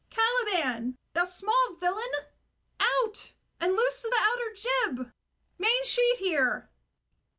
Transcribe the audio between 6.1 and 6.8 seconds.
here!